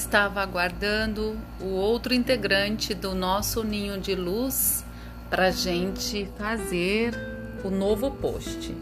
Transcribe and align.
estava 0.00 0.40
aguardando 0.40 1.36
o 1.60 1.66
outro 1.66 2.14
integrante 2.14 2.94
do 2.94 3.14
nosso 3.14 3.62
ninho 3.62 4.00
de 4.00 4.14
luz 4.14 4.82
para 5.28 5.50
gente 5.50 6.26
fazer 6.38 7.14
o 7.62 7.68
novo 7.68 8.10
post. 8.10 8.74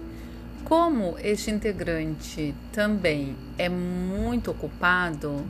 Como 0.65 1.17
este 1.19 1.51
integrante 1.51 2.55
também 2.73 3.35
é 3.59 3.69
muito 3.69 4.53
ocupado, 4.53 5.45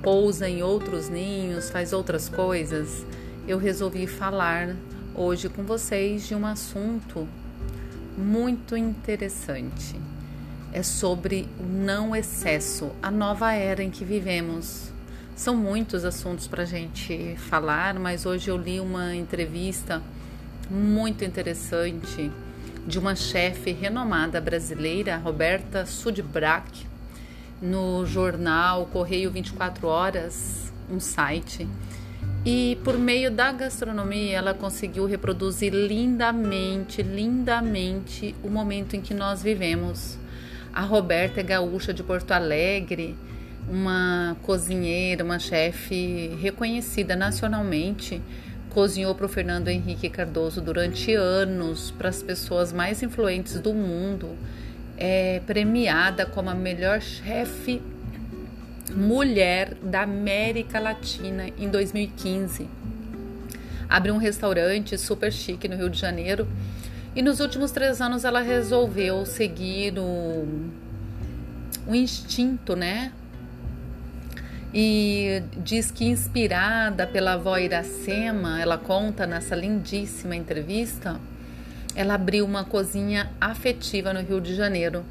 pousa 0.00 0.48
em 0.48 0.62
outros 0.62 1.08
ninhos, 1.08 1.68
faz 1.68 1.92
outras 1.92 2.28
coisas, 2.28 3.04
eu 3.48 3.58
resolvi 3.58 4.06
falar 4.06 4.76
hoje 5.16 5.48
com 5.48 5.64
vocês 5.64 6.28
de 6.28 6.34
um 6.36 6.46
assunto 6.46 7.26
muito 8.16 8.76
interessante 8.76 10.00
é 10.72 10.82
sobre 10.82 11.46
o 11.60 11.64
não 11.64 12.16
excesso, 12.16 12.92
a 13.02 13.10
nova 13.10 13.52
era 13.52 13.82
em 13.82 13.90
que 13.90 14.04
vivemos. 14.04 14.91
São 15.34 15.56
muitos 15.56 16.04
assuntos 16.04 16.46
para 16.46 16.62
a 16.62 16.66
gente 16.66 17.36
falar, 17.36 17.94
mas 17.98 18.26
hoje 18.26 18.50
eu 18.50 18.56
li 18.56 18.78
uma 18.78 19.14
entrevista 19.14 20.02
muito 20.70 21.24
interessante 21.24 22.30
de 22.86 22.98
uma 22.98 23.16
chefe 23.16 23.72
renomada 23.72 24.40
brasileira, 24.40 25.16
Roberta 25.16 25.86
Sudbrack, 25.86 26.86
no 27.62 28.04
jornal 28.04 28.86
Correio 28.86 29.30
24 29.30 29.86
Horas, 29.86 30.72
um 30.90 31.00
site. 31.00 31.66
E 32.44 32.78
por 32.84 32.98
meio 32.98 33.30
da 33.30 33.52
gastronomia, 33.52 34.36
ela 34.36 34.52
conseguiu 34.52 35.06
reproduzir 35.06 35.72
lindamente, 35.72 37.02
lindamente 37.02 38.34
o 38.42 38.50
momento 38.50 38.96
em 38.96 39.00
que 39.00 39.14
nós 39.14 39.42
vivemos 39.42 40.18
a 40.72 40.82
Roberta 40.82 41.40
é 41.40 41.42
gaúcha 41.42 41.92
de 41.92 42.02
Porto 42.02 42.32
Alegre, 42.32 43.14
uma 43.68 44.36
cozinheira, 44.42 45.24
uma 45.24 45.38
chefe 45.38 46.36
reconhecida 46.40 47.16
nacionalmente. 47.16 48.20
Cozinhou 48.70 49.14
para 49.14 49.26
o 49.26 49.28
Fernando 49.28 49.68
Henrique 49.68 50.08
Cardoso 50.08 50.60
durante 50.60 51.14
anos, 51.14 51.90
para 51.90 52.08
as 52.08 52.22
pessoas 52.22 52.72
mais 52.72 53.02
influentes 53.02 53.60
do 53.60 53.74
mundo. 53.74 54.30
É 54.96 55.40
premiada 55.46 56.24
como 56.24 56.48
a 56.48 56.54
melhor 56.54 57.00
chefe 57.00 57.82
mulher 58.94 59.74
da 59.82 60.02
América 60.02 60.78
Latina 60.78 61.48
em 61.58 61.68
2015. 61.68 62.68
Abriu 63.88 64.14
um 64.14 64.18
restaurante 64.18 64.96
super 64.96 65.32
chique 65.32 65.68
no 65.68 65.76
Rio 65.76 65.90
de 65.90 65.98
Janeiro 65.98 66.48
e 67.14 67.22
nos 67.22 67.40
últimos 67.40 67.72
três 67.72 68.00
anos 68.00 68.24
ela 68.24 68.40
resolveu 68.40 69.26
seguir 69.26 69.98
o, 69.98 70.70
o 71.86 71.94
instinto, 71.94 72.74
né? 72.74 73.12
E 74.74 75.42
diz 75.58 75.90
que 75.90 76.06
inspirada 76.06 77.06
pela 77.06 77.34
avó 77.34 77.58
Iracema, 77.58 78.60
ela 78.60 78.78
conta 78.78 79.26
nessa 79.26 79.54
lindíssima 79.54 80.34
entrevista, 80.34 81.20
ela 81.94 82.14
abriu 82.14 82.44
uma 82.44 82.64
cozinha 82.64 83.30
afetiva 83.38 84.14
no 84.14 84.20
Rio 84.20 84.40
de 84.40 84.54
Janeiro. 84.54 85.04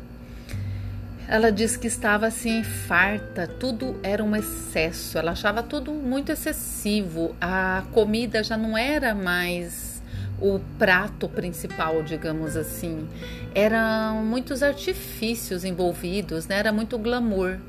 Ela 1.28 1.52
diz 1.52 1.78
que 1.78 1.88
estava 1.88 2.26
assim 2.26 2.64
farta, 2.64 3.48
tudo 3.48 4.00
era 4.02 4.24
um 4.24 4.36
excesso, 4.36 5.18
ela 5.18 5.32
achava 5.32 5.62
tudo 5.62 5.94
muito 5.94 6.32
excessivo, 6.32 7.36
a 7.40 7.84
comida 7.92 8.44
já 8.44 8.58
não 8.58 8.78
era 8.78 9.14
mais 9.14 10.02
o 10.42 10.60
prato 10.80 11.30
principal, 11.30 12.02
digamos 12.02 12.58
assim. 12.58 13.08
Eram 13.54 14.26
muitos 14.26 14.64
artifícios 14.64 15.64
envolvidos, 15.64 16.48
né? 16.48 16.58
Era 16.58 16.74
muito 16.74 16.98
glamour. 16.98 17.60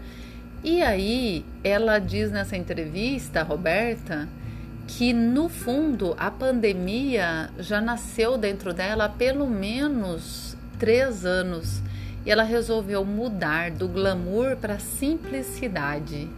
E 0.64 0.80
aí, 0.80 1.44
ela 1.64 1.98
diz 1.98 2.30
nessa 2.30 2.56
entrevista, 2.56 3.42
Roberta, 3.42 4.28
que 4.86 5.12
no 5.12 5.48
fundo 5.48 6.14
a 6.16 6.30
pandemia 6.30 7.50
já 7.58 7.80
nasceu 7.80 8.38
dentro 8.38 8.72
dela 8.72 9.06
há 9.06 9.08
pelo 9.08 9.48
menos 9.48 10.56
três 10.78 11.24
anos 11.24 11.82
e 12.24 12.30
ela 12.30 12.44
resolveu 12.44 13.04
mudar 13.04 13.72
do 13.72 13.88
glamour 13.88 14.56
para 14.56 14.78
simplicidade. 14.78 16.28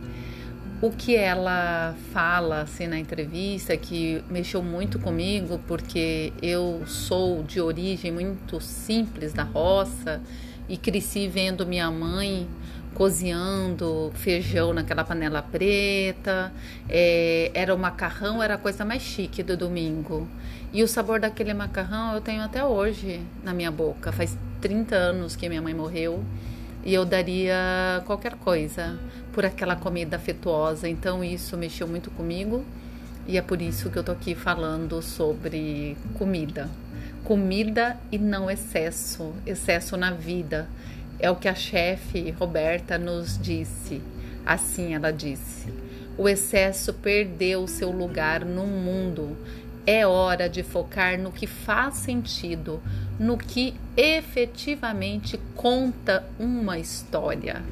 O 0.81 0.91
que 0.91 1.15
ela 1.15 1.95
fala 2.11 2.63
assim 2.63 2.87
na 2.87 2.99
entrevista 2.99 3.77
que 3.77 4.25
mexeu 4.31 4.63
muito 4.63 4.99
comigo, 4.99 5.61
porque 5.67 6.33
eu 6.41 6.83
sou 6.87 7.43
de 7.43 7.61
origem 7.61 8.11
muito 8.11 8.59
simples 8.59 9.35
da 9.35 9.43
roça 9.43 10.23
e 10.67 10.79
cresci 10.79 11.29
vendo 11.29 11.67
minha 11.67 11.91
mãe 11.91 12.49
cozinhando 12.95 14.13
feijão 14.15 14.73
naquela 14.73 15.05
panela 15.05 15.43
preta, 15.43 16.53
é, 16.89 17.51
era 17.53 17.75
o 17.75 17.79
macarrão, 17.79 18.43
era 18.43 18.55
a 18.55 18.59
coisa 18.59 18.85
mais 18.85 19.03
chique 19.03 19.43
do 19.43 19.57
domingo. 19.57 20.29
E 20.73 20.83
o 20.83 20.89
sabor 20.89 21.21
daquele 21.21 21.53
macarrão 21.55 22.15
eu 22.15 22.21
tenho 22.21 22.43
até 22.43 22.65
hoje 22.65 23.21
na 23.43 23.53
minha 23.53 23.71
boca. 23.71 24.13
Faz 24.13 24.37
30 24.61 24.95
anos 24.95 25.37
que 25.37 25.49
minha 25.49 25.63
mãe 25.63 25.75
morreu 25.75 26.25
e 26.85 26.93
eu 26.93 27.05
daria 27.05 28.03
qualquer 28.07 28.35
coisa 28.35 28.99
por 29.33 29.45
aquela 29.45 29.77
comida 29.77 30.17
afetuosa. 30.17 30.89
Então 30.89 31.23
isso 31.23 31.57
mexeu 31.57 31.87
muito 31.87 32.11
comigo 32.11 32.65
e 33.27 33.39
é 33.39 33.43
por 33.43 33.63
isso 33.63 33.91
que 33.91 33.99
eu 33.99 34.05
tô 34.05 34.13
aqui 34.13 34.35
falando 34.35 35.01
sobre 35.01 35.97
comida. 36.15 36.69
Comida 37.25 37.97
e 38.13 38.19
não 38.19 38.51
excesso, 38.51 39.33
excesso 39.47 39.97
na 39.97 40.11
vida. 40.11 40.69
É 41.19 41.31
o 41.31 41.37
que 41.37 41.49
a 41.49 41.55
chefe 41.55 42.31
Roberta 42.33 42.99
nos 42.99 43.39
disse. 43.39 44.03
Assim 44.45 44.95
ela 44.95 45.11
disse: 45.11 45.73
o 46.17 46.29
excesso 46.29 46.95
perdeu 46.95 47.67
seu 47.67 47.91
lugar 47.91 48.45
no 48.45 48.65
mundo. 48.65 49.37
É 49.85 50.07
hora 50.07 50.49
de 50.49 50.63
focar 50.63 51.19
no 51.19 51.33
que 51.33 51.47
faz 51.47 51.97
sentido, 51.97 52.81
no 53.19 53.37
que 53.37 53.75
efetivamente 53.97 55.39
conta 55.57 56.25
uma 56.39 56.79
história. 56.79 57.63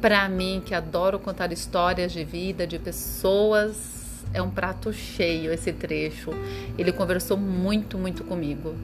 Para 0.00 0.28
mim, 0.28 0.62
que 0.64 0.74
adoro 0.74 1.18
contar 1.18 1.50
histórias 1.52 2.12
de 2.12 2.22
vida 2.22 2.66
de 2.66 2.78
pessoas, 2.78 4.24
é 4.32 4.42
um 4.42 4.50
prato 4.50 4.92
cheio 4.92 5.50
esse 5.50 5.72
trecho. 5.72 6.30
Ele 6.76 6.92
conversou 6.92 7.38
muito, 7.38 7.96
muito 7.96 8.22
comigo. 8.24 8.76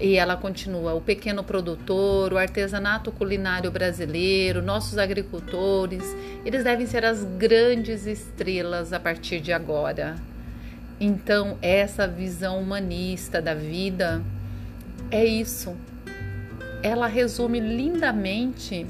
E 0.00 0.16
ela 0.16 0.36
continua: 0.36 0.94
o 0.94 1.00
pequeno 1.00 1.42
produtor, 1.42 2.32
o 2.32 2.38
artesanato 2.38 3.10
culinário 3.10 3.70
brasileiro, 3.70 4.62
nossos 4.62 4.98
agricultores, 4.98 6.04
eles 6.44 6.62
devem 6.64 6.86
ser 6.86 7.04
as 7.04 7.24
grandes 7.24 8.06
estrelas 8.06 8.92
a 8.92 9.00
partir 9.00 9.40
de 9.40 9.52
agora. 9.52 10.16
Então, 11.00 11.56
essa 11.62 12.06
visão 12.06 12.60
humanista 12.60 13.40
da 13.40 13.54
vida 13.54 14.22
é 15.10 15.24
isso. 15.24 15.76
Ela 16.82 17.06
resume 17.06 17.60
lindamente 17.60 18.86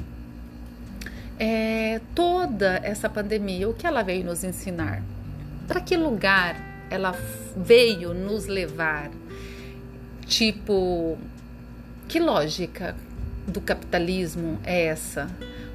é, 1.39 2.01
toda 2.15 2.81
essa 2.83 3.09
pandemia, 3.09 3.69
o 3.69 3.75
que 3.75 3.87
ela 3.87 4.03
veio 4.03 4.25
nos 4.25 4.43
ensinar, 4.43 5.03
para 5.67 5.81
que 5.81 5.97
lugar 5.97 6.57
ela 6.91 7.15
veio 7.57 8.13
nos 8.13 8.47
levar. 8.47 9.11
Tipo, 10.29 11.17
que 12.07 12.21
lógica 12.21 12.95
do 13.47 13.63
capitalismo 13.63 14.61
é 14.63 14.85
essa? 14.85 15.27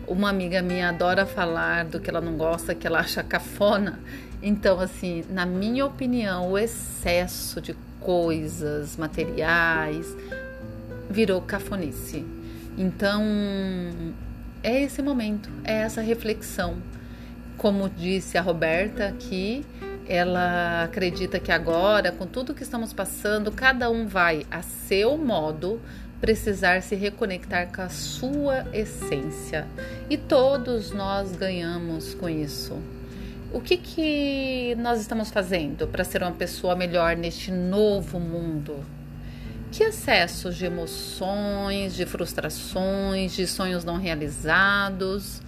Uma 0.08 0.30
amiga 0.30 0.62
minha 0.62 0.90
adora 0.90 1.26
falar 1.26 1.86
do 1.86 2.00
que 2.00 2.08
ela 2.08 2.22
não 2.22 2.38
gosta, 2.38 2.76
que 2.76 2.86
ela 2.86 3.00
acha 3.00 3.24
cafona. 3.24 4.00
Então, 4.44 4.80
assim, 4.80 5.26
na 5.32 5.44
minha 5.44 5.84
opinião, 5.84 6.52
o 6.52 6.58
excesso 6.58 7.60
de 7.60 7.76
coisas 8.00 8.96
materiais 8.96 10.16
virou 11.10 11.42
cafonice. 11.42 12.24
Então, 12.78 13.24
é 14.62 14.84
esse 14.84 15.02
momento, 15.02 15.50
é 15.64 15.80
essa 15.80 16.02
reflexão. 16.02 16.78
Como 17.58 17.90
disse 17.90 18.38
a 18.38 18.42
Roberta 18.42 19.08
aqui, 19.08 19.66
ela 20.08 20.84
acredita 20.84 21.40
que 21.40 21.52
agora, 21.52 22.12
com 22.12 22.26
tudo 22.26 22.54
que 22.54 22.64
estamos 22.64 22.94
passando, 22.94 23.52
cada 23.52 23.90
um 23.90 24.08
vai 24.08 24.46
a 24.50 24.62
seu 24.62 25.18
modo 25.18 25.82
precisar 26.20 26.82
se 26.82 26.96
reconectar 26.96 27.68
com 27.76 27.82
a 27.82 27.90
sua 27.90 28.66
essência. 28.74 29.68
E 30.10 30.18
todos 30.18 30.92
nós 30.92 31.36
ganhamos 31.36 32.14
com 32.14 32.30
isso. 32.30 32.78
O 33.52 33.60
que, 33.60 33.78
que 33.78 34.76
nós 34.80 35.02
estamos 35.02 35.30
fazendo 35.30 35.88
para 35.88 36.04
ser 36.04 36.24
uma 36.24 36.32
pessoa 36.32 36.76
melhor 36.76 37.16
neste 37.16 37.52
novo 37.52 38.20
mundo? 38.20 38.84
Que 39.72 39.84
excessos 39.84 40.56
de 40.56 40.66
emoções, 40.66 41.94
de 41.94 42.06
frustrações, 42.06 43.34
de 43.36 43.46
sonhos 43.46 43.84
não 43.84 43.98
realizados, 43.98 45.42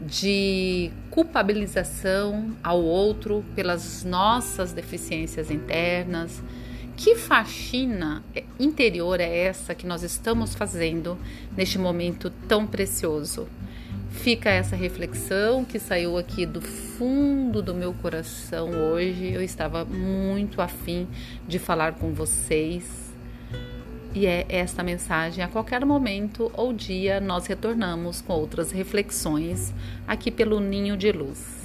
de 0.00 0.90
culpabilização 1.10 2.56
ao 2.62 2.82
outro 2.82 3.44
pelas 3.54 4.02
nossas 4.04 4.72
deficiências 4.72 5.50
internas, 5.50 6.42
que 6.96 7.14
faxina 7.14 8.22
interior 8.58 9.20
é 9.20 9.44
essa 9.44 9.74
que 9.74 9.86
nós 9.86 10.02
estamos 10.02 10.54
fazendo 10.54 11.18
neste 11.56 11.78
momento 11.78 12.30
tão 12.48 12.66
precioso? 12.66 13.48
Fica 14.10 14.50
essa 14.50 14.76
reflexão 14.76 15.64
que 15.64 15.78
saiu 15.78 16.18
aqui 16.18 16.44
do 16.44 16.60
fundo 16.60 17.62
do 17.62 17.74
meu 17.74 17.94
coração 17.94 18.68
hoje. 18.70 19.32
Eu 19.32 19.40
estava 19.40 19.84
muito 19.84 20.60
afim 20.60 21.06
de 21.48 21.58
falar 21.58 21.94
com 21.94 22.12
vocês. 22.12 23.09
E 24.12 24.26
é 24.26 24.44
esta 24.48 24.82
mensagem. 24.82 25.44
A 25.44 25.48
qualquer 25.48 25.84
momento 25.84 26.50
ou 26.54 26.72
dia 26.72 27.20
nós 27.20 27.46
retornamos 27.46 28.20
com 28.20 28.32
outras 28.32 28.72
reflexões 28.72 29.72
aqui 30.06 30.30
pelo 30.30 30.58
Ninho 30.58 30.96
de 30.96 31.12
Luz. 31.12 31.59